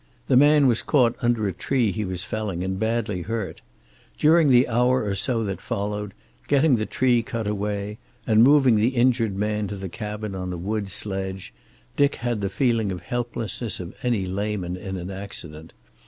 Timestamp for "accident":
15.11-15.71